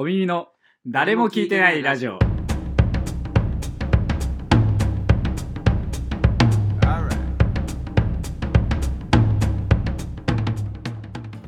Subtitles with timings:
[0.00, 0.46] お耳の
[0.86, 2.20] 誰も聞いてないラジオ。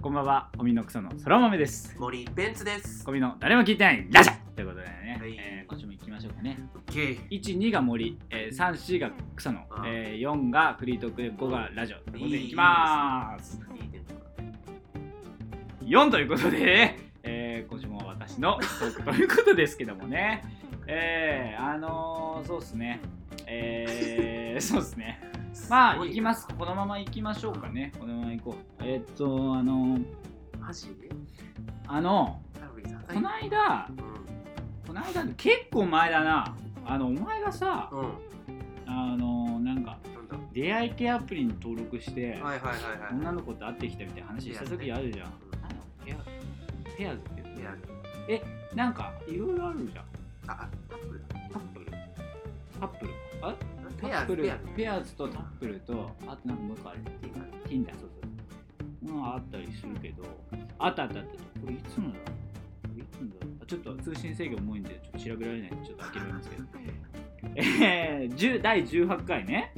[0.02, 1.94] こんばんは、おみのくそのそら豆です。
[1.96, 3.04] 森ベンツです。
[3.06, 6.58] おみの誰も聞いてないラジオということでね、はいえー今週も行きましょうかね。
[6.88, 13.60] 1、2が森、えー、3、4が草野、うんえー、4がフリートークで5がラジオということでいきまーす。
[13.76, 14.20] いいテンポだ
[15.86, 17.09] 4ということで、
[18.40, 20.42] のトークということですけどもね、
[20.86, 23.00] えー、あのー、そうっすね、
[23.46, 25.20] えー、そうっすね、
[25.68, 28.82] まあ、行きます、このまま行きましょうかね、このまま行こう。
[28.84, 30.04] えーっと、あのー、
[30.58, 30.88] マジ？
[30.96, 31.10] で
[31.86, 32.40] あの。
[33.12, 37.96] この間、うこの間、結構前だな、あの、お前がさ、ん。
[37.96, 38.12] うん。
[38.86, 39.98] あのー、なんか、
[40.52, 43.14] 出会い系アプリに登録して、はいはいはいはい。
[43.14, 45.32] 女の子と会ってきたみたいな話した時あるじゃん。
[46.04, 46.16] ペア
[46.96, 47.99] ペアーズって言うペ
[48.36, 50.04] アなんかいろいろあるじゃん。
[50.46, 51.26] あ、あタップルだ。
[51.52, 51.86] タップル
[52.78, 53.54] タップルあ
[54.00, 56.98] ペアタップルペアペアーズとタップルとあとなんかもう一個ある。
[57.68, 58.00] ティンダそう
[59.08, 59.12] そう。
[59.14, 60.24] まああったりするけど、
[60.78, 61.30] あったあったあった。
[61.60, 62.18] これいつのだ
[62.96, 66.62] いつのだあちょっと通信制御重いんでちょっと調べられないんでちょっと諦めますけど。
[67.56, 69.72] えー、10第18回ね。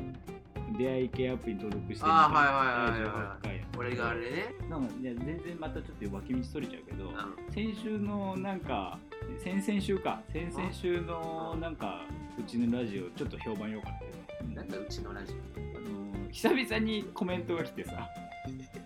[0.78, 3.51] 出会い系アプリに登録してはいはいはいはい第18回。
[3.78, 4.54] 俺があれね。
[5.00, 7.52] いや全然またちょっと脇道それちゃうけど、うん。
[7.52, 8.98] 先週のなんか
[9.42, 12.02] 先々週か先々週のなんか
[12.38, 14.10] うちのラジオちょっと評判良かったよ
[14.48, 18.82] ねなんだうちのラジあの久々にコメントが来てさオ。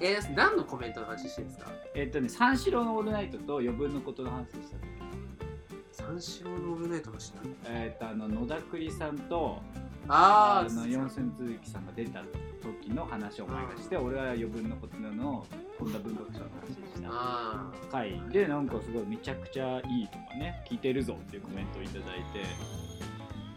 [0.00, 1.70] えー、何のコメントの話してるんですか？
[1.94, 7.48] えっとね三四郎のオールナイトと余分のことの話でした三四郎のオールナイトの話なの？
[7.68, 9.62] えっとあの野田栗さんと
[10.08, 12.22] あの四千鈴木さんが出た
[12.62, 15.46] 時の話をお前がして俺は余分のことの
[15.78, 17.08] 本田文学賞の話でした。
[17.10, 22.40] あ回でなんかすごいめちゃくちゃいいとかね聞いてるぞっていうコメントをいただいて。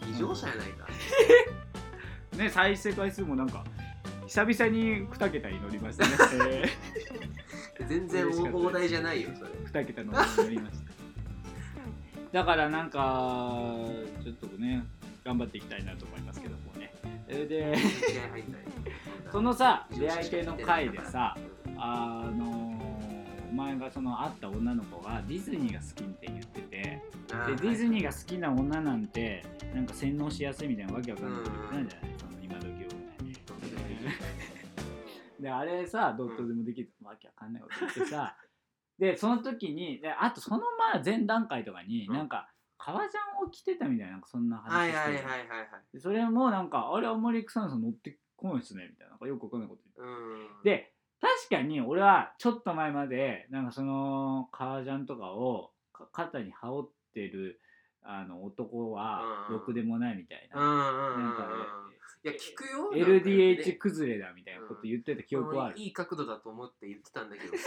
[0.06, 0.88] ー、異常者やないか。
[2.38, 3.64] ね再生回数もなんか
[4.28, 6.14] 久々に2桁に乗りましたね、
[6.50, 6.66] え
[7.88, 9.52] 全然大大じゃないよ、それ。
[9.52, 10.88] ー、2桁の乗りました。
[12.34, 13.64] だからなんか
[14.22, 14.86] ちょっとね
[15.28, 16.94] 頑張っていきたいなと思いますけどもね。
[17.28, 17.76] で
[19.30, 21.36] そのさ出会い系の回でさ
[21.76, 22.48] あの
[23.52, 29.44] お前がその会った女の子がディズニーが好きって言っててでディズニーが好きな女なんて
[29.76, 31.44] なんか洗脳しやすいみたいなわけわかんない。
[31.44, 32.12] こと言ってたんじゃない？
[32.18, 32.72] その今時を
[33.26, 33.36] ね。
[35.42, 38.38] であれさどうとでもできる、わけわかんないこと言ってさ。
[38.98, 42.16] でその時にであとその前前段階とかに、うん。
[42.16, 42.50] なんか
[42.88, 45.48] 革ジャンを着てたみたいななんかそんなはいはいはいはいはい。
[45.94, 50.14] でそれもなんかあれあんまり草野さん乗ってこないっすねみたいななんかよくわかんないこと言って。
[50.14, 50.64] うん。
[50.64, 57.60] で確かに俺はちょっと前までなんかその革ジャンとかをか肩に羽織ってる
[58.04, 59.58] あの男はうん。
[59.58, 61.24] ろくでもないみたいうんな、うんうんうん。
[61.24, 61.48] なんか
[62.24, 65.80] いや聞くよ LDH 崩れだみたいなこと言ってた記憶はある。
[65.80, 67.54] いい角度だと思って言ってたんだけど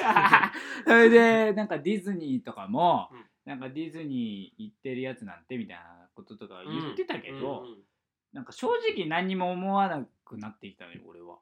[0.87, 7.79] それでなんかディズニーとかも、うんなんかディズニー行ってるやつなんてみたいなこととか言ってたけど、うんうんうん。
[8.33, 11.39] なんか正直何にも思わなくなってきたのよ俺は。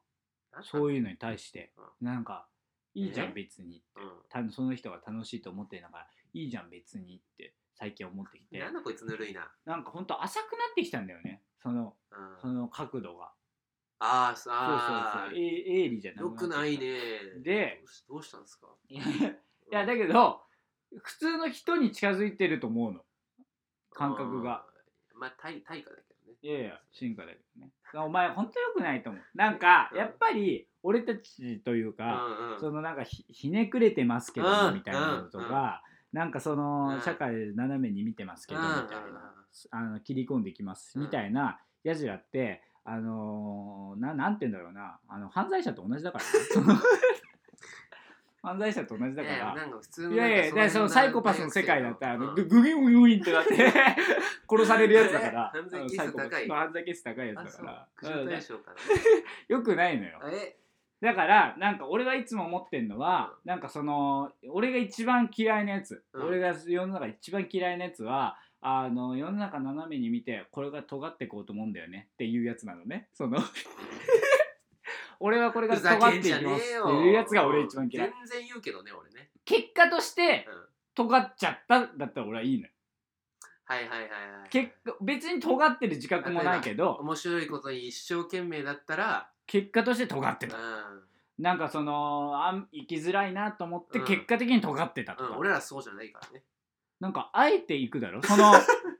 [0.62, 2.48] そういうのに対して、なんか
[2.94, 3.32] いいじゃんえ？
[3.32, 4.46] 別にって、うん。
[4.48, 8.58] たその人が楽しいと思ってるんだからいいじゃん別にって最近思ってきて。
[8.58, 11.42] なんだこいつぬるいな、なんかほんと浅くなってきたんだよね。
[11.62, 13.30] そのうん、その角度が。
[14.00, 15.38] あーそうそうあそう。
[15.38, 16.80] え鋭利じゃなよくなってきた。
[16.80, 17.42] くないね。
[17.42, 18.68] でどうしたんですか？
[18.88, 18.96] い
[19.70, 20.40] やだけど
[21.02, 23.00] 普通の人に近づいてると思うの。
[23.92, 24.62] 感覚が。
[24.72, 24.78] うん
[25.20, 26.38] まあ対対価だけどね。
[26.42, 27.72] いやいや進化だけどね。
[27.94, 29.22] お前ほんとよくないと思う。
[29.34, 29.98] なんかうん。
[29.98, 32.60] やっぱり俺たちというか、うんうん。
[32.60, 34.74] そのなんかひひねくれてますけどうん。
[34.74, 35.82] みたいなのとか、
[36.12, 37.00] なんかそのうん。
[37.02, 38.74] 社会斜めに見てますけどみたい
[39.12, 39.34] な、
[39.72, 41.04] あの切り込んできますうん。
[41.06, 46.80] みたいなやじらってあのーななんて言うんだろうなあの犯罪者と同じだからね
[48.48, 49.54] 犯罪者と同じだかいやいやら。
[49.54, 53.54] なんか普通のいやいや、だからそのサイコパスの世界だったら、あのグギングインってなって
[54.48, 58.24] 殺されるやつだから、犯罪係数サイコパス高い犯罪係数高いやつだから、苦情う。
[58.24, 58.72] ん対象か
[59.48, 60.18] よくないのよ。
[60.20, 60.56] なえ？
[61.00, 66.26] だからなんか俺はいつも思ってんのは、なんかその俺が一番嫌いなやつ、うん。
[66.26, 73.08] 俺が世の中一番嫌いなやつはあの世の中斜めに見てこれが尖ってこうと思うんだよねっていうやつなのね。
[73.12, 73.38] その
[75.20, 78.12] 俺はこれが尖っていきますっていうやつが俺一番嫌い。
[78.28, 79.30] 全然言うけどね俺ね。
[79.44, 80.64] 結果としてうん。
[80.94, 82.70] 尖っちゃっただったら俺はいいのよ。
[83.64, 84.06] はいはいはいは
[84.46, 91.02] い結果別に尖ってる自覚もないけど面白いことに一生懸命だったら結果として尖ってうたん。
[91.38, 94.04] なんかそのあん生きづらいなと思ってうん。
[94.06, 96.42] 結果的に尖ってたとか、うん俺らそうじゃないからね。
[97.00, 98.22] なんかあえて行くだろ？
[98.22, 98.52] その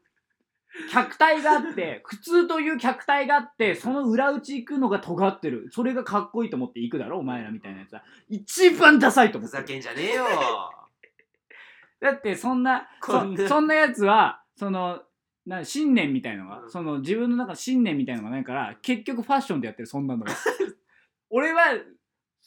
[0.91, 5.69] 客体があって 普通という客体があってその裏打ち行くのが尖ってる。
[5.71, 7.19] それがかっこいいと思って行くだろ？
[7.19, 8.03] お前らみたいなやつは。
[8.29, 9.77] 一番ダサいとふざ思ってる。
[9.77, 10.25] けんじゃねえよ。
[12.01, 15.03] だってそんなそそんなやつはその
[15.47, 16.71] な信念みたいのが、うん。
[16.71, 20.31] その自分の中の信念みたいのがないから結局ファッションでやってるそんなのは
[21.31, 21.63] 俺は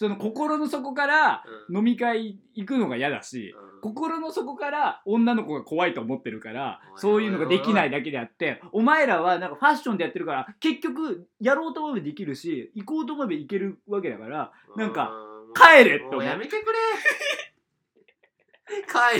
[0.01, 1.77] その心の底からうん。
[1.77, 3.81] 飲み会行くのが嫌だし、うん。
[3.81, 16.05] 心の底から女の子が怖いと思ってるからそういうのができないだけであってお前らはなんかファッションでやってるから結局やろうと思えばできるし行こうと思えば行けるわけだからなんかうん帰れって。
[16.05, 16.79] 思うやめてくれ。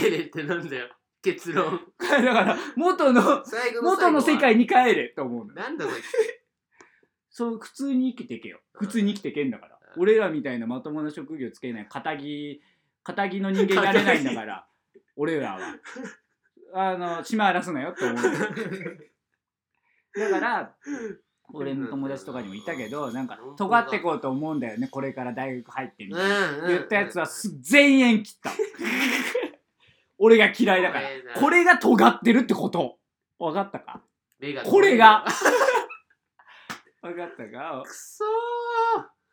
[0.00, 0.88] 帰れってなんだよ。
[1.22, 1.80] 結論。
[1.98, 3.44] だから元の
[3.82, 5.54] 元の世界に帰れと思うの。
[5.54, 6.04] なんだこいつ
[7.30, 8.60] そう普通に生きてけよ。
[8.72, 9.71] 普通に生きてけんだから。
[9.71, 12.62] うん俺らみたいなまともな職業つけない肩着
[13.04, 14.66] 肩着の人間になれないんだから
[15.16, 15.60] 俺らは。
[16.74, 18.22] あの島荒らすなよって思う。
[20.18, 20.74] だから
[21.54, 26.28] 俺の友達とかにもいたけどなんか尖ってこうと思うんだよねこれから大学入ってみたい
[26.62, 26.68] な。
[26.68, 28.50] 言ったやつはす全員切った。
[30.18, 31.08] 俺が嫌いだから。
[31.34, 32.98] これが尖ってるってこと。
[33.38, 34.02] 分かったか？
[34.64, 35.24] これが。
[37.02, 37.82] 分 かったか？
[37.84, 38.24] くそ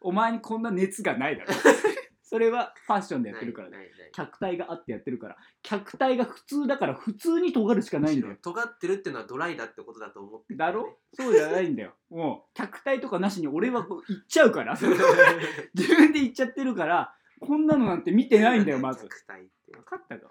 [0.02, 1.54] お前にこんな熱がないだろ。
[2.24, 3.78] それはファッションでーやってるからね。
[4.14, 5.38] 客体があってやってるから。
[5.64, 8.38] 客体が普通だから普通に尖るしかないんだよ。
[8.40, 11.00] 尖ってるってのはドライだってことだと思ってるだろ？
[11.14, 11.96] そうじゃないんだよ。
[12.12, 14.74] もう客体とかなしに俺はこう言っちゃうから。
[15.74, 19.08] 自分で言っちゃってるからこんなのなんて見てないんだよまず。
[19.08, 19.72] 客体って。
[19.72, 20.30] 分かったか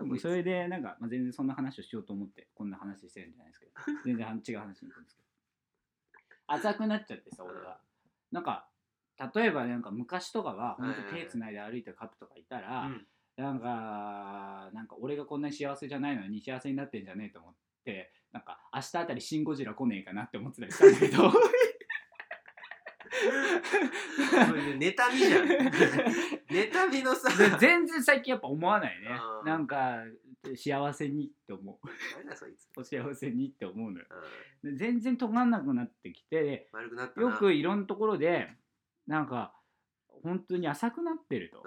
[0.00, 0.18] お前。
[0.18, 3.72] それでなんか、まあ、全然そんな話をしようと思ってこんな話してるんじゃないですけど。
[4.04, 5.28] 全然違う話に行くんですけど。
[6.48, 7.80] 浅くなっちゃってさ俺が
[8.30, 8.68] なんか
[9.34, 13.06] 例えばなんか昔とかは本当手つないで歩いてるカップとかいたら、うん。
[13.36, 21.32] なんかなんか俺がこんなに幸せじゃないのに幸せになってんじゃねえと思ってなんか明日あたりシン・ゴジラ来ねえかなって思ってたりしたんだけど。
[24.78, 25.46] 妬みじゃん。
[26.48, 27.36] 妬みのさ。
[27.36, 29.08] で全然最近やっぱ思わないね。
[29.44, 30.04] なんか
[30.54, 31.78] 幸せにって思う。
[32.76, 34.06] お 幸せにって思うのよ。
[34.64, 36.70] 全然尖んなくなってきて
[37.16, 38.54] よくいろんなところで
[39.06, 39.52] なんか
[40.22, 41.62] 本当に浅くなってると、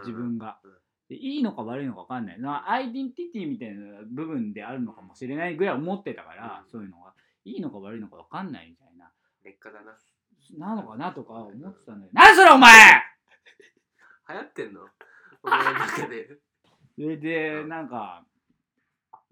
[0.00, 0.58] 自分が。
[0.64, 0.72] うん。
[1.08, 2.40] でいいのか悪いのか分かんない。
[2.40, 6.70] なアイデンティティみたいな部分であるのかもしれないぐらい思ってたから、うん。
[6.70, 7.12] そういうのが。
[7.44, 9.10] いいのか悪いのか分かんないみたいな。
[9.44, 9.98] 劣化だな。
[10.58, 12.70] なのかなとか思ってたんだけど何それお前！
[14.28, 14.80] 流行ってんの？
[15.42, 16.28] お前の中で。
[16.94, 17.68] それでうん。
[17.68, 18.24] なんか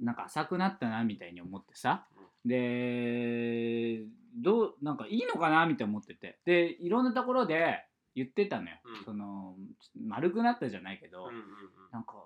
[0.00, 2.06] なんか浅くなったなみたいに思ってさ
[2.44, 4.04] で
[4.36, 6.38] どうなんかいいのかなみたいに思ってて。
[6.44, 7.84] でいろんなところで
[8.14, 9.04] 言ってたのよ、うん。
[9.04, 9.56] その
[9.94, 11.42] 丸くなったじゃないけど、うんうんうん。
[11.92, 12.24] なんか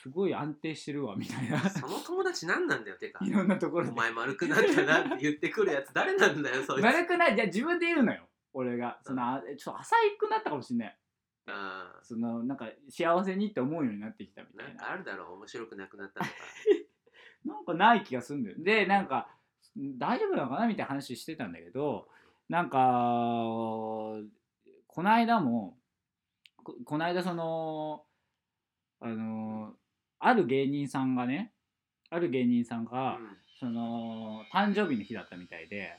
[0.00, 1.68] すごい安定してるわみたいな。
[1.68, 3.24] その友達何なんだよてか。
[3.24, 3.92] いろんなところで。
[3.92, 6.82] お前丸くなったなって言ってくるやつ誰なんだよそいつ。
[6.82, 8.22] 丸くないじゃあ自分で言うのよ
[8.52, 8.98] 俺が。
[9.02, 10.96] そのあちょっと浅くなったかもしんない。
[11.50, 14.80] あそのなんか幸せにって思うようになってきたみたいな。
[14.80, 16.32] かあるだろう面白くなくなったのか。
[17.44, 18.56] なんかない気がするんだよ。
[18.58, 19.28] でなんか
[19.98, 22.08] 大丈夫なのかなみたいな話してたんだけど
[22.48, 22.78] なんか
[24.86, 25.76] この間も
[26.64, 28.02] ここの間その
[29.00, 29.72] あの
[30.18, 31.52] ある芸人さんがね
[32.10, 33.36] ある芸人さんが、うん。
[33.60, 35.90] その誕生日の日だったみたいで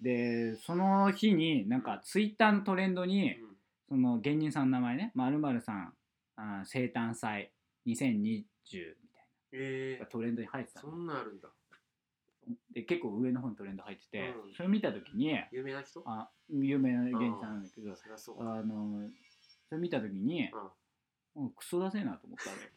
[0.00, 3.48] でその日になんかツイッターのトレンドにうん。
[3.88, 5.92] その芸人さんの名前ねまるさん
[6.36, 7.50] あ生誕祭
[7.86, 11.48] 2020みたいえなトレンドに入ってたそんなんあるんだ
[12.72, 14.54] で結構上の方にトレンド入ってて、うん。
[14.54, 16.02] それ見た時に有名な人？
[16.06, 18.36] あ有名な芸人さんなんだけど、そりゃそう。
[18.40, 19.08] あの
[19.68, 20.50] それ見た時に、
[21.36, 22.56] うん、クソだせえなと思ったの。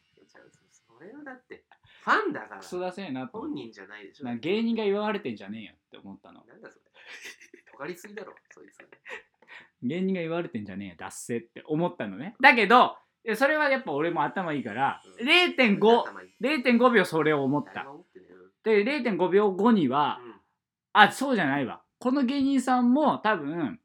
[0.98, 1.66] それはだって
[2.04, 2.62] ファンだから。
[2.62, 4.26] クソだせえなと思って本人じゃないでしょ。
[4.26, 6.44] なんか芸人が祝われてんじゃねえよって思ったの。
[6.46, 6.82] なんだそれ。
[7.82, 8.78] 尖りすぎだろそいつ
[9.82, 12.36] 芸人が言われてんじゃねえよ脱せって思ったのね。
[12.40, 15.28] だけどいやそれはやっぱ俺も頭いいから、うん。
[15.28, 16.30] 0.5頭いい。
[16.42, 18.06] 0.5秒それを思っ誰たも思っ
[18.64, 20.34] で0.5秒後には、うん。
[20.94, 21.82] あそうじゃないわ。
[22.00, 23.80] この芸人さんも多分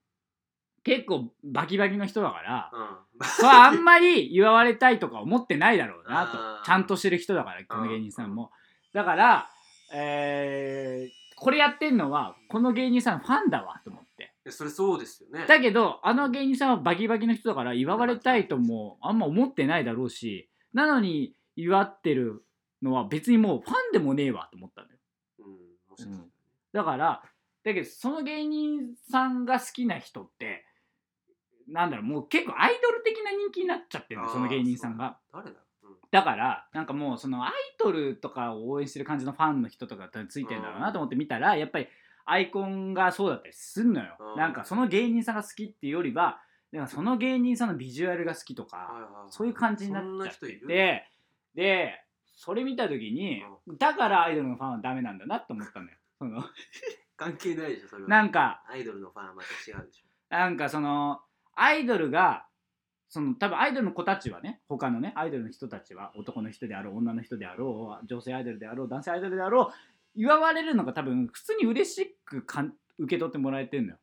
[0.83, 3.49] 結構バキバキの人だから、うん。
[3.49, 6.65] あんまり祝われたいとか思ってないだろうなと。
[6.65, 8.51] ちゃんとしてる人だからこの芸人さんも。
[8.93, 9.51] だから、
[9.93, 14.33] えーこれやってんのはこの芸人さんファンだわと思って。
[14.51, 15.45] それそうですよね。
[15.47, 22.43] だけどあの芸人さんはバキバキの人だから祝われたいともあんま思ってないだろうしなのに祝ってる
[22.87, 24.97] のは別にもうファンでもねえわと思ったのよ。
[26.01, 26.31] うん。
[26.73, 27.23] だから
[27.65, 30.65] だけどその芸人さんが好きな人って
[31.69, 35.19] なんだろうもう結構アイドル的な人気になっちゃってるのその芸人さんが。
[35.33, 35.57] 誰だ？
[35.83, 35.97] うん。
[36.11, 41.89] だからなんかもうそのアイドルとかを応援してる感じのファンの人とかついてるんだろうなと思って見たらやっぱり
[42.25, 44.17] アイコンがそうだったりすんのよ。
[44.21, 44.41] うん。
[44.41, 46.41] なんかその芸人さんが好きっていうよりは
[46.73, 51.05] なんかその芸人さんのビジュアルが好きとかそういう感じになっちゃってな人いるて
[51.55, 51.95] で
[52.37, 53.43] それ見た時に
[53.79, 55.93] だからアイドルのファンはダメなんだなと思ったのよ。
[56.19, 56.45] その。
[57.17, 58.09] 関係ないでしょそれは。
[58.09, 60.07] なんかアイドルのファンはまた違うでしょ。
[60.29, 61.23] なんかその
[61.55, 62.47] アイドルが
[63.09, 69.75] その多分アイドルの子たちはね他のねアイドルの人たちは男の人であろう女の人であろう女性アイドルであろう男性アイドルであろう
[70.15, 73.99] 祝われるのが多分普通に嬉しくかん受け取ってもらえてんのよ。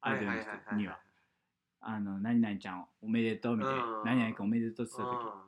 [0.00, 0.98] アイドルの人には。
[1.80, 3.82] あの何々ちゃんおめでとうみたいな。
[3.82, 4.04] うん。
[4.04, 5.24] 何々くんおめでとうって言った時。
[5.24, 5.45] うん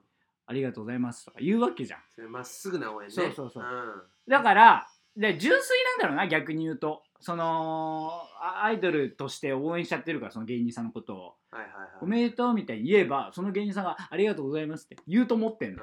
[0.48, 1.26] ありがとうございます。
[1.26, 2.00] とか言うわけじゃん。
[2.14, 3.14] それまっすぐな応援ね。
[3.14, 3.64] そうそうそう。
[3.64, 4.30] うん。
[4.30, 7.02] だからで純粋なんだろうな逆に言うと。
[7.20, 11.34] そのあアイドルとして応援しちゃってるからその芸人さんのことを。
[11.50, 11.88] はいはいはい。
[12.00, 15.82] おめでとうみたいに言えばその芸人さんがありがとうございますって言うと思ってんの、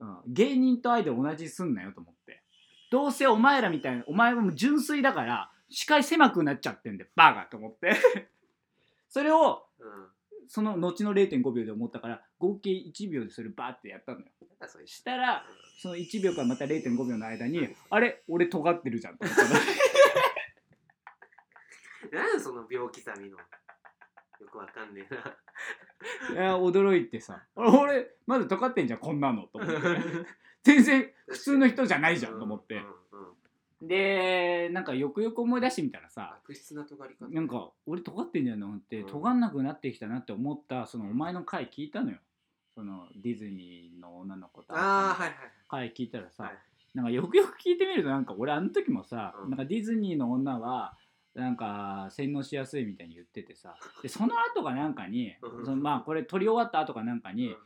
[0.00, 2.42] うん、芸人とアイドル同じすんなよと思って。
[2.90, 7.96] どうせお前らみたいなお前はもう純粋だから視界狭くなっちゃってんだよバカと思って。
[9.08, 10.08] それをうんうん
[10.48, 14.26] その後の0.5秒で思ったから合計1秒でそれバーってやったのよ。
[14.40, 15.44] なんだそれしたら
[15.78, 19.50] その1秒からまた0.5秒の間にあれ俺尖ってるじゃんと思ったの。
[22.12, 23.38] なんその病気さみの？
[23.38, 23.44] よ
[24.50, 25.14] くわかんねえ
[26.34, 26.36] な。
[26.42, 27.46] いや驚いてさ。
[27.54, 29.76] 俺まだ尖ってんじゃんこんなのと思って。
[30.62, 32.76] 全然普通の人じゃないじゃんと思って。
[32.76, 33.34] うんうんうん
[33.82, 37.28] でなんかよくよく思い出してみたらさ悪質な尖り方。
[37.28, 39.06] なんか俺尖ってんじゃんと思ってうん。
[39.08, 42.18] 尖んなくなってきたなって思ったそのお前の回聞いたのよ。
[42.74, 45.36] そのディズニーの女の子とああはいはい
[45.68, 46.52] 回聞いたらさ、はい。
[46.94, 49.50] なんかよくよく聞いてみるとなんか俺あの時もさ、うん。
[49.50, 50.96] なんかディズニーの女は
[51.34, 55.64] なんか洗脳しやすいみたいに言っててさでその後かなんかに、うん。
[55.64, 57.56] そのまあこれ撮り終わった後かなんかに、うん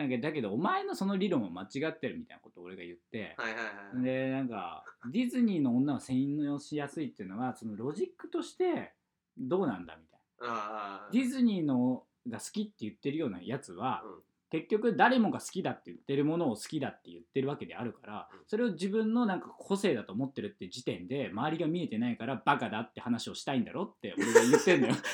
[0.00, 8.94] なんかだけどお前のその理論は間違ってるみたいなことを俺が言って、はいはいはいでなんかディズニーの女は洗脳しやすいっていうのはそのロジックとして
[9.38, 11.08] どうなんだみたいな。
[11.12, 18.40] ディズニーのが好きって言ってるようなやつは、うん結局誰もが好きだって言ってるものを好きだって言ってるわけであるからうん。
[18.46, 24.94] それを自分のなんか個性だと思ってるって時点で周りが見えてないからバカだって話をしたいんだろって俺が言ってんだよ。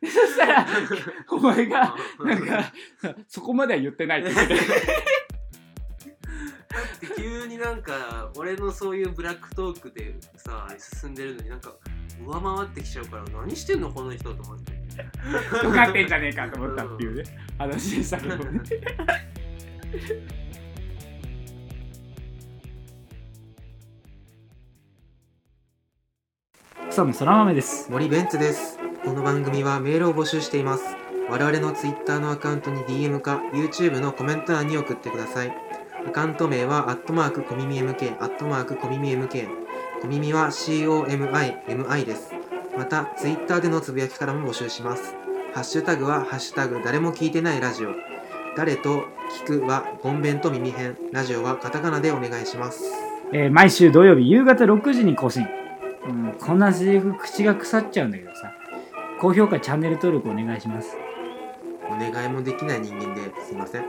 [0.00, 0.66] でそしたら
[1.30, 2.72] お前がなんか
[3.26, 4.54] そこまでは言ってないって言って
[7.16, 10.68] 急になんか俺のそういうブラックトークでさ
[11.00, 11.74] 進んでるのになんか
[12.26, 14.83] 上回ってきちゃうから何してんのこの人と思って
[15.62, 17.24] 尖ってんじゃねえかと思ったっていうね
[17.58, 18.60] 話でしたけどね。
[26.90, 27.90] 草野そら豆です。
[27.90, 28.78] 森ベンツです。
[29.04, 30.84] この番組はメールを募集しています。
[31.28, 35.74] 我々の Twitter のアカウントに DM か YouTube のコメント欄に送ってください。
[36.06, 39.48] アカウント名はアットマークコミミ MK アットマークコミミ MK
[40.02, 42.33] コミミは COMIMI です
[42.76, 45.14] また Twitter でのつぶやきからも募集します。
[45.54, 47.90] ハッシュタグはハッシュタグ誰も聞いてないラジオ。
[48.56, 49.04] 誰と
[49.46, 52.82] 聞くはゴンベンと耳編ラジオはカタカナでお願いします。
[53.32, 55.46] えー毎週土曜日夕方6時に更新、
[56.06, 58.52] うん、こんなセリフ口が腐っちゃうんだけどさ。
[59.20, 60.96] 高評価チャンネル登録お願いします。
[61.86, 63.84] お願いもできない人間ですいません。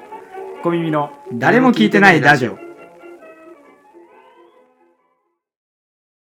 [0.63, 2.64] 小耳の誰も聞いてないラジオ